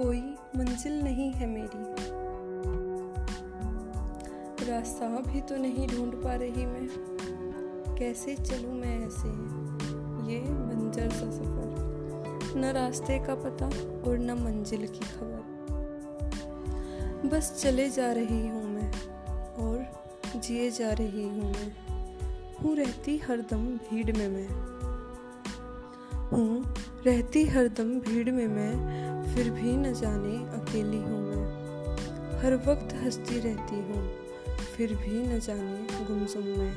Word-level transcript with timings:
है 0.00 1.46
मेरी। 1.46 1.84
रास्ता 4.70 5.08
भी 5.08 5.40
तो 5.40 5.56
नहीं 5.56 5.88
ढूंढ 5.88 6.12
पा 6.14 6.34
रही 6.34 6.66
मैं। 6.66 6.88
कैसे 7.98 8.34
चलूँ 8.34 8.74
मैं 8.74 9.06
ऐसे? 9.06 9.28
ये 10.32 10.40
बंजर 10.40 11.10
सा 11.10 11.30
सफ़र। 11.30 11.74
न 12.56 12.64
रास्ते 12.64 13.18
का 13.18 13.34
पता 13.34 13.66
और 14.10 14.18
न 14.18 14.30
मंजिल 14.30 14.86
की 14.86 14.98
खबर। 14.98 15.44
बस 17.28 17.60
चले 17.62 17.90
जा 17.90 18.12
रही 18.12 18.48
हूँ 18.48 18.64
मैं 18.64 18.92
और 19.54 20.04
जिए 20.40 20.70
जा 20.70 20.92
रही 20.92 21.28
हूँ 21.28 21.52
मैं। 21.52 21.72
हूँ 22.54 22.76
रहती 22.76 23.18
हरदम 23.18 23.66
भीड़ 23.66 24.16
में 24.16 24.28
मैं। 24.28 24.74
हूँ 26.28 26.74
रहती 27.06 27.44
हरदम 27.44 28.00
भीड़ 28.00 28.30
में 28.30 28.48
मैं 28.48 29.03
फिर 29.34 29.50
भी 29.50 29.72
न 29.76 29.92
जाने 29.92 30.36
अकेली 30.56 30.96
हूँ 30.96 31.20
मैं। 31.20 32.40
हर 32.42 32.54
वक्त 32.66 32.94
हंसती 32.94 33.38
रहती 33.40 33.76
हूँ, 33.76 34.02
फिर 34.76 34.94
भी 34.94 35.22
न 35.26 35.38
जाने 35.40 36.04
गुमसुम 36.04 36.44
में। 36.58 36.72